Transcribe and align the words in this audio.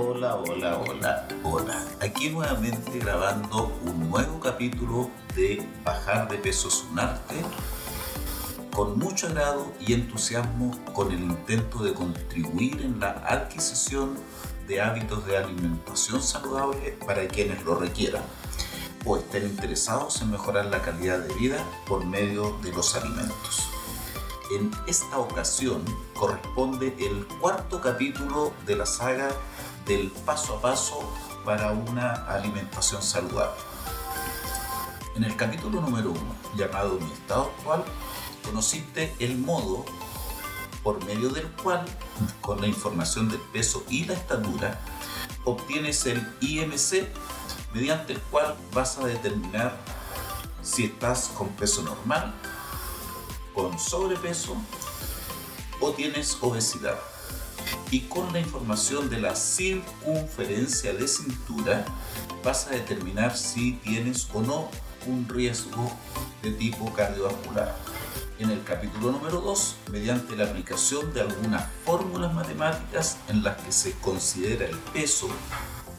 Hola, 0.00 0.36
hola, 0.36 0.78
hola, 0.78 1.28
hola. 1.42 1.84
Aquí 2.00 2.30
nuevamente 2.30 3.00
grabando 3.00 3.76
un 3.84 4.08
nuevo 4.08 4.38
capítulo 4.38 5.10
de 5.34 5.68
Bajar 5.82 6.28
de 6.28 6.38
peso 6.38 6.68
es 6.68 6.84
un 6.88 7.00
arte 7.00 7.34
con 8.72 8.96
mucho 8.96 9.26
agrado 9.26 9.72
y 9.80 9.94
entusiasmo 9.94 10.70
con 10.92 11.10
el 11.10 11.18
intento 11.18 11.82
de 11.82 11.94
contribuir 11.94 12.80
en 12.80 13.00
la 13.00 13.10
adquisición 13.26 14.16
de 14.68 14.80
hábitos 14.80 15.26
de 15.26 15.36
alimentación 15.36 16.22
saludable 16.22 16.96
para 17.04 17.26
quienes 17.26 17.64
lo 17.64 17.74
requieran 17.74 18.22
o 19.04 19.16
estén 19.16 19.46
interesados 19.46 20.22
en 20.22 20.30
mejorar 20.30 20.66
la 20.66 20.80
calidad 20.80 21.18
de 21.18 21.34
vida 21.34 21.58
por 21.88 22.06
medio 22.06 22.56
de 22.62 22.70
los 22.70 22.94
alimentos. 22.94 23.68
En 24.52 24.70
esta 24.86 25.18
ocasión 25.18 25.84
corresponde 26.14 26.94
el 27.00 27.26
cuarto 27.40 27.80
capítulo 27.80 28.52
de 28.64 28.76
la 28.76 28.86
saga 28.86 29.28
del 29.88 30.10
paso 30.26 30.58
a 30.58 30.60
paso 30.60 31.00
para 31.46 31.72
una 31.72 32.12
alimentación 32.26 33.02
saludable. 33.02 33.56
En 35.16 35.24
el 35.24 35.34
capítulo 35.34 35.80
número 35.80 36.10
uno, 36.10 36.36
llamado 36.54 37.00
Mi 37.00 37.10
estado 37.10 37.50
actual, 37.56 37.84
conociste 38.44 39.16
el 39.18 39.38
modo 39.38 39.86
por 40.82 41.02
medio 41.06 41.30
del 41.30 41.48
cual, 41.62 41.86
con 42.42 42.60
la 42.60 42.66
información 42.66 43.30
del 43.30 43.40
peso 43.40 43.82
y 43.88 44.04
la 44.04 44.12
estatura, 44.12 44.78
obtienes 45.44 46.04
el 46.04 46.20
IMC, 46.42 47.08
mediante 47.72 48.12
el 48.12 48.20
cual 48.20 48.56
vas 48.74 48.98
a 48.98 49.06
determinar 49.06 49.74
si 50.60 50.84
estás 50.84 51.28
con 51.28 51.48
peso 51.48 51.82
normal, 51.82 52.34
con 53.54 53.78
sobrepeso 53.78 54.54
o 55.80 55.92
tienes 55.92 56.36
obesidad 56.42 56.98
y 57.90 58.00
con 58.00 58.32
la 58.32 58.40
información 58.40 59.08
de 59.08 59.20
la 59.20 59.34
circunferencia 59.34 60.92
de 60.92 61.08
cintura 61.08 61.84
vas 62.44 62.66
a 62.66 62.70
determinar 62.70 63.36
si 63.36 63.72
tienes 63.84 64.28
o 64.32 64.42
no 64.42 64.70
un 65.06 65.26
riesgo 65.28 65.90
de 66.42 66.50
tipo 66.52 66.92
cardiovascular. 66.92 67.74
En 68.38 68.50
el 68.50 68.62
capítulo 68.62 69.10
número 69.12 69.40
2, 69.40 69.76
mediante 69.90 70.36
la 70.36 70.44
aplicación 70.44 71.12
de 71.12 71.22
algunas 71.22 71.66
fórmulas 71.84 72.32
matemáticas 72.34 73.16
en 73.28 73.42
las 73.42 73.56
que 73.62 73.72
se 73.72 73.92
considera 73.92 74.66
el 74.66 74.76
peso, 74.76 75.28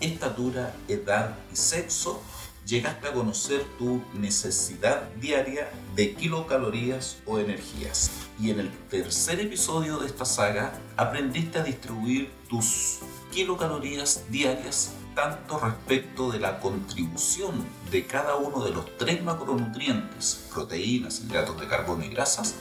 estatura, 0.00 0.74
edad 0.86 1.36
y 1.52 1.56
sexo, 1.56 2.22
llegaste 2.68 3.08
a 3.08 3.12
conocer 3.12 3.64
tu 3.78 4.02
necesidad 4.12 5.08
diaria 5.14 5.70
de 5.96 6.14
kilocalorías 6.14 7.16
o 7.24 7.38
energías. 7.38 8.10
Y 8.38 8.50
en 8.50 8.60
el 8.60 8.70
tercer 8.90 9.40
episodio 9.40 9.98
de 9.98 10.06
esta 10.06 10.26
saga 10.26 10.78
aprendiste 10.96 11.58
a 11.58 11.64
distribuir 11.64 12.30
tus 12.48 12.98
kilocalorías 13.32 14.24
diarias 14.30 14.92
tanto 15.14 15.58
respecto 15.58 16.30
de 16.30 16.38
la 16.38 16.60
contribución 16.60 17.66
de 17.90 18.06
cada 18.06 18.36
uno 18.36 18.62
de 18.62 18.70
los 18.70 18.96
tres 18.98 19.20
macronutrientes, 19.24 20.46
proteínas, 20.52 21.20
hidratos 21.20 21.58
de 21.60 21.66
carbono 21.66 22.04
y 22.04 22.08
grasas, 22.08 22.54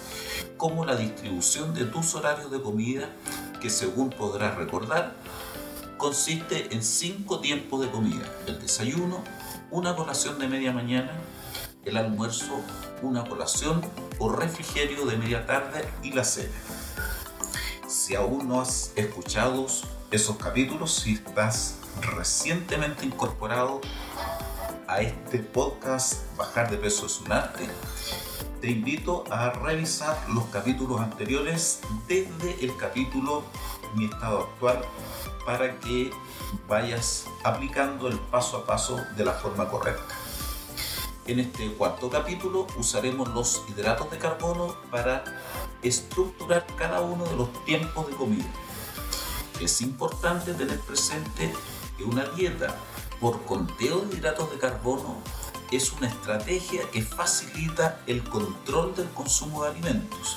como 0.55 0.83
la 0.83 0.95
distribución 0.95 1.75
de 1.75 1.86
tus 1.86 2.16
horarios 2.16 2.49
de 2.49 2.59
comida, 2.59 3.09
que 3.61 3.69
según 3.69 4.09
podrás 4.09 4.55
recordar, 4.55 5.16
consiste 5.98 6.73
en 6.73 6.84
cinco 6.84 7.40
tiempos 7.40 7.81
de 7.81 7.90
comida, 7.90 8.26
el 8.45 8.59
desayuno, 8.59 9.23
una 9.72 9.95
colación 9.95 10.39
de 10.39 10.48
media 10.48 10.72
mañana, 10.72 11.12
el 11.86 11.98
almuerzo, 11.98 12.61
una 13.02 13.26
colación 13.26 13.82
o 14.20 14.30
refrigerio 14.30 15.05
de 15.05 15.17
media 15.17 15.45
tarde. 15.45 15.88
Y 16.04 16.11
la 16.11 16.23
cena. 16.23 16.55
Si 17.88 18.16
aún 18.16 18.48
no 18.48 18.61
has 18.61 18.92
escuchado 18.95 19.67
esos 20.11 20.38
capítulos, 20.38 20.94
si 20.94 21.14
estás 21.14 21.80
recientemente 22.02 23.05
incorporado 23.05 23.82
a 24.88 25.02
este 25.02 25.39
podcast 25.39 26.23
Bajar 26.38 26.70
de 26.70 26.77
peso 26.77 27.08
es 27.08 27.20
un 27.20 27.32
arte, 27.32 27.67
te 28.61 28.71
invito 28.71 29.23
a 29.30 29.50
revisar 29.50 30.17
los 30.30 30.45
capítulos 30.45 31.02
anteriores 31.02 31.82
desde 32.08 32.64
el 32.64 32.76
capítulo 32.77 33.44
Mi 33.95 34.05
estado 34.05 34.44
actual 34.44 34.82
para 35.47 35.80
que 35.80 36.11
vayas 36.67 37.25
aplicando 37.41 38.09
el 38.09 38.19
paso 38.19 38.58
a 38.58 38.65
paso 38.65 39.02
de 39.15 39.23
la 39.23 39.31
forma 39.31 39.69
correcta. 39.69 40.13
En 41.25 41.39
este 41.39 41.71
cuarto 41.71 42.09
capítulo 42.09 42.67
usaremos 42.77 43.30
los 43.30 43.63
hidratos 43.69 44.11
de 44.11 44.17
carbono 44.17 44.75
para 44.91 45.23
estructurar 45.81 46.65
cada 46.77 46.99
uno 46.99 47.23
de 47.23 47.37
los 47.37 47.63
tiempos 47.63 48.09
de 48.09 48.15
comida. 48.17 48.52
Es 49.61 49.80
importante 49.80 50.53
tener 50.53 50.81
presente 50.81 51.53
que 51.97 52.03
una 52.03 52.25
dieta 52.25 52.75
por 53.21 53.41
conteo 53.43 54.02
de 54.02 54.17
hidratos 54.17 54.52
de 54.52 54.58
carbono 54.58 55.15
es 55.71 55.93
una 55.93 56.09
estrategia 56.09 56.81
que 56.91 57.02
facilita 57.02 58.02
el 58.05 58.21
control 58.21 58.93
del 58.97 59.09
consumo 59.11 59.64
de 59.64 59.69
alimentos. 59.69 60.35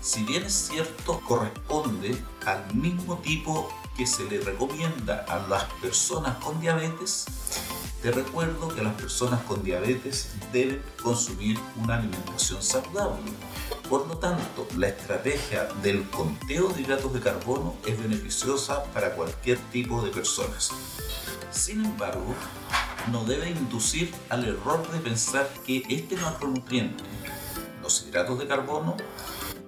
Si 0.00 0.24
bien 0.24 0.42
es 0.42 0.54
cierto, 0.54 1.20
corresponde 1.20 2.20
al 2.44 2.74
mismo 2.74 3.16
tipo 3.18 3.70
que 3.96 4.06
se 4.06 4.24
le 4.24 4.40
recomienda 4.40 5.24
a 5.28 5.46
las 5.48 5.64
personas 5.80 6.36
con 6.42 6.60
diabetes, 6.60 7.26
te 8.02 8.10
recuerdo 8.10 8.68
que 8.68 8.82
las 8.82 8.92
personas 8.94 9.42
con 9.44 9.62
diabetes 9.62 10.34
deben 10.52 10.82
consumir 11.02 11.58
una 11.82 11.96
alimentación 11.96 12.62
saludable. 12.62 13.32
Por 13.88 14.06
lo 14.06 14.18
tanto, 14.18 14.68
la 14.76 14.88
estrategia 14.88 15.68
del 15.82 16.02
conteo 16.10 16.68
de 16.68 16.82
hidratos 16.82 17.14
de 17.14 17.20
carbono 17.20 17.76
es 17.86 17.98
beneficiosa 17.98 18.84
para 18.92 19.14
cualquier 19.14 19.58
tipo 19.72 20.02
de 20.02 20.10
personas. 20.10 20.70
Sin 21.50 21.82
embargo, 21.82 22.34
no 23.10 23.24
debe 23.24 23.48
inducir 23.48 24.14
al 24.28 24.44
error 24.44 24.86
de 24.90 24.98
pensar 24.98 25.48
que 25.66 25.82
este 25.88 26.16
macronutriente, 26.16 27.04
los 27.80 28.02
hidratos 28.02 28.38
de 28.38 28.46
carbono, 28.46 28.96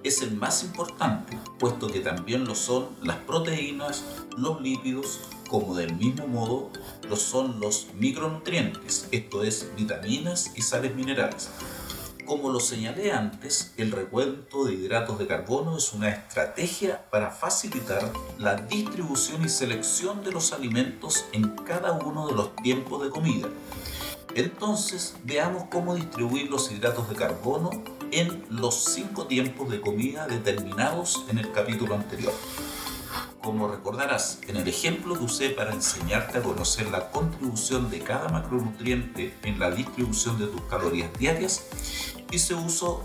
es 0.03 0.21
el 0.21 0.35
más 0.35 0.63
importante, 0.63 1.37
puesto 1.59 1.87
que 1.87 1.99
también 1.99 2.45
lo 2.45 2.55
son 2.55 2.89
las 3.03 3.17
proteínas, 3.17 4.05
los 4.37 4.61
lípidos, 4.61 5.19
como 5.49 5.75
del 5.75 5.95
mismo 5.95 6.27
modo 6.27 6.71
lo 7.07 7.15
son 7.15 7.59
los 7.59 7.87
micronutrientes, 7.95 9.07
esto 9.11 9.43
es 9.43 9.69
vitaminas 9.75 10.51
y 10.55 10.61
sales 10.61 10.95
minerales. 10.95 11.49
Como 12.25 12.49
lo 12.49 12.59
señalé 12.59 13.13
antes, 13.13 13.73
el 13.77 13.93
recuento 13.93 14.65
de 14.65 14.73
hidratos 14.73 15.17
de 15.17 15.27
carbono 15.27 15.77
es 15.77 15.93
una 15.93 16.09
estrategia 16.09 17.09
para 17.09 17.31
facilitar 17.31 18.11
la 18.37 18.55
distribución 18.55 19.45
y 19.45 19.49
selección 19.49 20.25
de 20.25 20.33
los 20.33 20.51
alimentos 20.51 21.23
en 21.31 21.47
cada 21.47 21.93
uno 21.93 22.27
de 22.27 22.33
los 22.33 22.53
tiempos 22.57 23.01
de 23.01 23.09
comida. 23.11 23.47
Entonces, 24.35 25.15
veamos 25.23 25.63
cómo 25.71 25.95
distribuir 25.95 26.51
los 26.51 26.69
hidratos 26.69 27.09
de 27.09 27.15
carbono 27.15 27.69
en 28.11 28.45
los 28.49 28.83
cinco 28.85 29.27
tiempos 29.27 29.69
de 29.69 29.81
comida 29.81 30.27
determinados 30.27 31.25
en 31.29 31.37
el 31.37 31.51
capítulo 31.51 31.95
anterior. 31.95 32.33
Como 33.41 33.67
recordarás, 33.67 34.39
en 34.47 34.57
el 34.57 34.67
ejemplo 34.67 35.17
que 35.17 35.23
usé 35.23 35.49
para 35.51 35.73
enseñarte 35.73 36.39
a 36.39 36.41
conocer 36.41 36.89
la 36.89 37.09
contribución 37.11 37.89
de 37.89 37.99
cada 37.99 38.29
macronutriente 38.29 39.33
en 39.43 39.59
la 39.59 39.71
distribución 39.71 40.37
de 40.37 40.47
tus 40.47 40.61
calorías 40.63 41.11
diarias, 41.17 41.65
hice 42.31 42.55
uso 42.55 43.03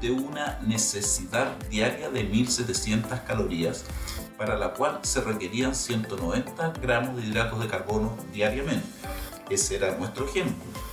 de 0.00 0.10
una 0.10 0.58
necesidad 0.66 1.56
diaria 1.70 2.10
de 2.10 2.24
1700 2.24 3.20
calorías, 3.20 3.84
para 4.38 4.56
la 4.56 4.74
cual 4.74 5.00
se 5.02 5.20
requerían 5.20 5.74
190 5.74 6.74
gramos 6.80 7.16
de 7.16 7.26
hidratos 7.26 7.60
de 7.60 7.68
carbono 7.68 8.16
diariamente. 8.32 8.86
Ese 9.50 9.76
era 9.76 9.96
nuestro 9.96 10.26
ejemplo. 10.26 10.85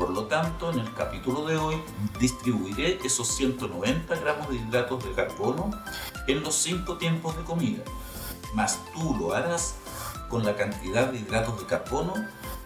Por 0.00 0.08
lo 0.08 0.24
tanto, 0.24 0.70
en 0.70 0.78
el 0.78 0.94
capítulo 0.94 1.44
de 1.44 1.58
hoy 1.58 1.76
distribuiré 2.18 2.98
esos 3.04 3.28
190 3.36 4.16
gramos 4.16 4.48
de 4.48 4.56
hidratos 4.56 5.04
de 5.04 5.12
carbono 5.12 5.70
en 6.26 6.42
los 6.42 6.54
5 6.54 6.96
tiempos 6.96 7.36
de 7.36 7.42
comida. 7.42 7.82
Mas 8.54 8.78
tú 8.94 9.14
lo 9.20 9.34
harás 9.34 9.74
con 10.30 10.42
la 10.42 10.56
cantidad 10.56 11.08
de 11.08 11.18
hidratos 11.18 11.60
de 11.60 11.66
carbono 11.66 12.14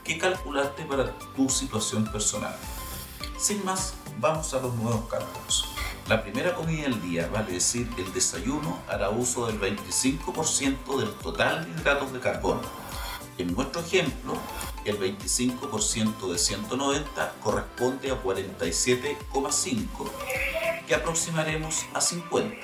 que 0.05 0.17
calculaste 0.17 0.85
para 0.85 1.11
tu 1.35 1.49
situación 1.49 2.05
personal. 2.05 2.55
Sin 3.37 3.65
más, 3.65 3.95
vamos 4.21 4.55
a 4.55 4.61
los 4.61 4.73
nuevos 4.77 5.09
cálculos. 5.11 5.65
La 6.07 6.23
primera 6.23 6.55
comida 6.55 6.85
del 6.85 7.03
día, 7.03 7.29
vale 7.33 7.55
decir 7.55 7.91
el 7.99 8.13
desayuno, 8.13 8.79
hará 8.89 9.11
uso 9.11 9.49
del 9.49 9.61
25% 9.61 11.01
del 11.01 11.11
total 11.15 11.65
de 11.65 11.73
hidratos 11.73 12.13
de 12.13 12.21
carbono. 12.21 12.63
En 13.39 13.53
nuestro 13.53 13.81
ejemplo, 13.81 14.35
el 14.85 14.99
25% 14.99 16.31
de 16.31 16.39
190 16.39 17.35
corresponde 17.43 18.11
a 18.11 18.23
47,5 18.23 19.89
que 20.87 20.95
aproximaremos 20.95 21.87
a 21.95 22.01
50. 22.01 22.57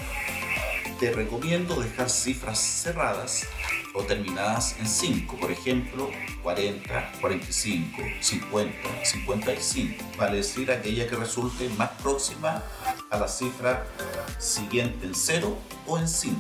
Te 0.99 1.13
recomiendo 1.13 1.81
dejar 1.81 2.11
cifras 2.11 2.59
cerradas 2.59 3.47
o 3.95 4.03
terminadas 4.03 4.77
en 4.79 4.87
5, 4.87 5.37
por 5.39 5.51
ejemplo 5.51 6.11
40, 6.43 7.13
45, 7.21 8.03
50, 8.21 9.05
55, 9.05 10.05
vale 10.19 10.37
decir 10.37 10.71
aquella 10.71 11.09
que 11.09 11.17
resulte 11.17 11.69
más 11.71 11.91
próxima 12.03 12.63
a 13.11 13.19
la 13.19 13.29
cifra 13.29 13.87
siguiente 14.39 15.07
en 15.07 15.15
0 15.15 15.57
o 15.87 15.99
en 15.99 16.07
5. 16.07 16.37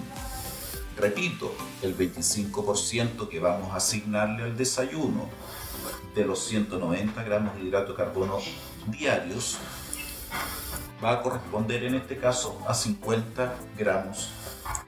Repito, 0.96 1.54
el 1.80 1.96
25% 1.96 3.28
que 3.28 3.40
vamos 3.40 3.72
a 3.72 3.76
asignarle 3.76 4.42
al 4.42 4.56
desayuno 4.56 5.30
de 6.14 6.24
los 6.24 6.40
190 6.44 7.22
gramos 7.24 7.54
de 7.54 7.62
hidrato 7.62 7.92
de 7.92 7.96
carbono 7.96 8.38
diarios 8.86 9.58
va 11.02 11.12
a 11.12 11.22
corresponder 11.22 11.84
en 11.84 11.94
este 11.94 12.18
caso 12.18 12.58
a 12.66 12.74
50 12.74 13.54
gramos. 13.76 14.28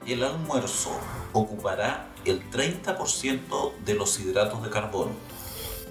El 0.05 0.23
almuerzo 0.23 0.91
ocupará 1.33 2.07
el 2.25 2.49
30% 2.51 3.73
de 3.83 3.93
los 3.95 4.19
hidratos 4.19 4.63
de 4.63 4.69
carbono. 4.69 5.11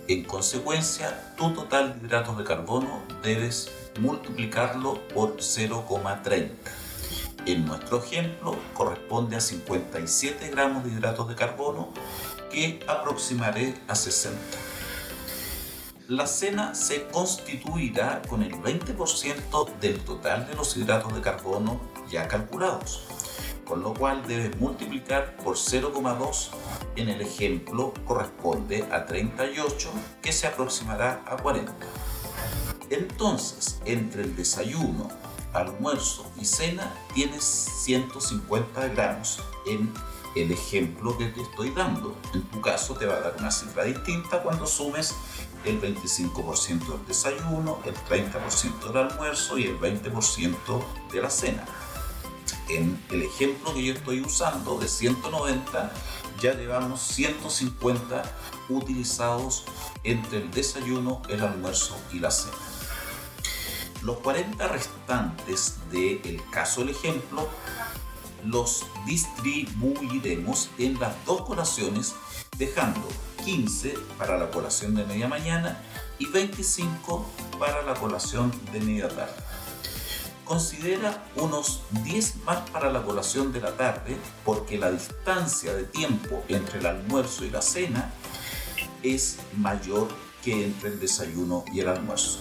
En 0.09 0.25
consecuencia, 0.25 1.35
tu 1.37 1.53
total 1.53 2.01
de 2.01 2.07
hidratos 2.07 2.39
de 2.39 2.45
carbono 2.45 3.03
debes 3.23 3.71
multiplicarlo 4.01 5.07
por 5.09 5.37
0,30. 5.37 6.51
En 7.45 7.67
nuestro 7.67 8.03
ejemplo 8.03 8.57
corresponde 8.75 9.37
a 9.37 9.41
57 9.41 10.49
gramos 10.51 10.85
de 10.85 10.91
hidratos 10.91 11.29
de 11.29 11.35
carbono 11.35 11.89
que 12.51 12.81
aproximaré 12.87 13.75
a 13.89 13.95
60 13.97 14.39
la 16.09 16.27
cena 16.27 16.75
se 16.75 17.07
constituirá 17.09 18.23
con 18.29 18.43
el 18.43 18.53
20% 18.53 19.79
del 19.81 20.01
total 20.01 20.47
de 20.47 20.55
los 20.55 20.77
hidratos 20.77 21.15
de 21.15 21.21
carbono 21.21 21.81
ya 22.11 22.29
calculados, 22.29 23.07
con 23.65 23.83
lo 23.83 23.95
cual 23.95 24.27
debes 24.27 24.59
multiplicar 24.59 25.37
por 25.37 25.57
0,2 25.57 26.49
en 26.97 27.09
el 27.09 27.21
ejemplo 27.21 27.95
corresponde 28.05 28.85
a 28.91 29.07
38 29.07 29.91
que 30.21 30.33
se 30.33 30.47
aproximará 30.47 31.23
a 31.27 31.37
40. 31.37 31.73
Entonces, 32.91 33.81
entre 33.85 34.23
el 34.23 34.37
desayuno, 34.37 35.09
almuerzo 35.53 36.31
y 36.39 36.45
cena 36.45 36.93
tienes 37.15 37.45
150 37.45 38.89
gramos 38.89 39.39
en 39.67 39.93
el 40.35 40.51
ejemplo 40.51 41.17
que 41.17 41.27
te 41.27 41.43
estoy 41.43 41.71
dando. 41.71 42.17
En 42.35 42.43
tu 42.43 42.61
caso 42.61 42.95
te 42.95 43.07
va 43.07 43.15
a 43.15 43.21
dar 43.21 43.37
una 43.39 43.51
cifra 43.51 43.85
distinta 43.85 44.43
cuando 44.43 44.67
sumes 44.67 45.15
el 45.65 45.81
25% 45.81 46.87
del 46.87 47.07
desayuno, 47.07 47.79
el 47.85 47.95
30% 47.95 48.89
del 48.89 48.97
almuerzo 48.97 49.59
y 49.59 49.65
el 49.65 49.79
20% 49.79 50.57
de 51.13 51.23
la 51.23 51.31
cena. 51.31 51.65
En 52.69 53.03
el 53.11 53.23
ejemplo 53.23 53.75
que 53.75 53.85
yo 53.85 53.95
estoy 53.95 54.21
usando 54.21 54.79
de 54.79 54.89
190, 54.89 55.93
ya 56.41 56.55
llevamos 56.55 57.01
150 57.01 58.23
utilizados 58.69 59.65
entre 60.05 60.39
el 60.39 60.51
desayuno, 60.51 61.23
el 61.29 61.43
almuerzo 61.43 61.97
y 62.13 62.19
la 62.19 62.31
cena. 62.31 62.57
Los 64.03 64.17
40 64.19 64.67
restantes 64.67 65.77
del 65.93 66.43
caso 66.51 66.81
del 66.81 66.91
ejemplo 66.91 67.49
los 68.45 68.87
distribuiremos 69.07 70.71
en 70.79 70.99
las 70.99 71.13
dos 71.25 71.43
colaciones 71.43 72.15
dejando 72.59 73.09
15 73.45 73.95
para 74.19 74.39
la 74.39 74.51
colación 74.51 74.95
de 74.95 75.05
media 75.05 75.29
mañana 75.29 75.81
y 76.19 76.27
25 76.27 77.27
para 77.59 77.83
la 77.83 77.95
colación 77.95 78.53
de 78.73 78.81
media 78.81 79.09
tarde. 79.09 79.35
Considera 80.45 81.25
unos 81.37 81.83
10 82.05 82.45
más 82.45 82.69
para 82.71 82.91
la 82.91 83.03
colación 83.03 83.53
de 83.53 83.61
la 83.61 83.77
tarde 83.77 84.17
porque 84.45 84.77
la 84.77 84.91
distancia 84.91 85.73
de 85.73 85.85
tiempo 85.85 86.45
entre 86.49 86.81
el 86.81 86.87
almuerzo 86.87 87.45
y 87.45 87.51
la 87.51 87.63
cena 87.63 88.13
es 89.03 89.39
mayor 89.57 90.09
que 90.43 90.65
entre 90.65 90.91
el 90.91 91.01
desayuno 91.01 91.65
y 91.73 91.81
el 91.81 91.89
almuerzo. 91.89 92.41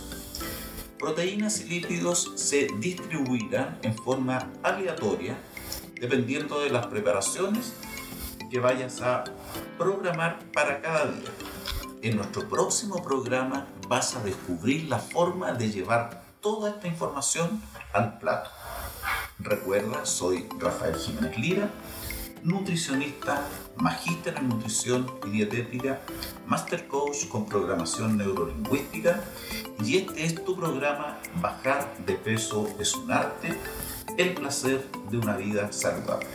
Proteínas 0.99 1.61
y 1.61 1.65
lípidos 1.65 2.31
se 2.35 2.67
distribuirán 2.79 3.79
en 3.81 3.95
forma 3.95 4.51
aleatoria 4.61 5.37
dependiendo 6.01 6.59
de 6.59 6.71
las 6.71 6.87
preparaciones 6.87 7.73
que 8.49 8.59
vayas 8.59 9.01
a 9.01 9.23
programar 9.77 10.39
para 10.51 10.81
cada 10.81 11.05
día. 11.05 11.29
En 12.01 12.17
nuestro 12.17 12.49
próximo 12.49 13.03
programa 13.03 13.67
vas 13.87 14.15
a 14.15 14.23
descubrir 14.23 14.89
la 14.89 14.97
forma 14.97 15.53
de 15.53 15.69
llevar 15.69 16.23
toda 16.41 16.71
esta 16.71 16.87
información 16.87 17.61
al 17.93 18.17
plato. 18.17 18.49
Recuerda, 19.37 20.05
soy 20.05 20.49
Rafael 20.57 20.95
Jiménez 20.95 21.37
Lira, 21.37 21.69
nutricionista, 22.43 23.47
magíster 23.75 24.35
en 24.37 24.49
nutrición 24.49 25.05
y 25.27 25.29
dietética, 25.29 26.01
master 26.47 26.87
coach 26.87 27.27
con 27.27 27.45
programación 27.45 28.17
neurolingüística 28.17 29.23
y 29.83 29.97
este 29.97 30.25
es 30.25 30.43
tu 30.43 30.55
programa 30.55 31.19
Bajar 31.35 31.95
de 32.05 32.15
peso 32.15 32.67
es 32.79 32.95
un 32.95 33.11
arte, 33.11 33.55
el 34.17 34.33
placer 34.33 34.85
de 35.09 35.17
una 35.17 35.37
vida 35.37 35.71
saludable. 35.71 36.27